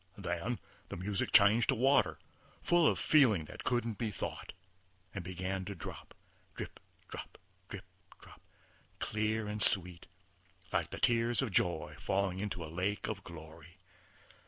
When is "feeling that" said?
2.97-3.63